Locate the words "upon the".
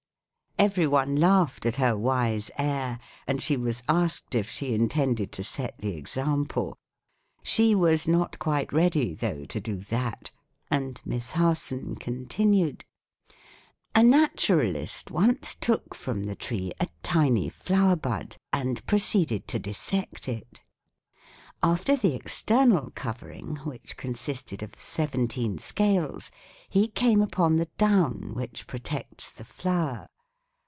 27.23-27.69